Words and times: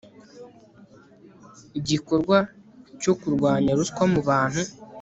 igikorwa 1.79 2.37
cyokurwanya 3.01 3.71
ruswa 3.77 4.03
mubantu 4.13 4.61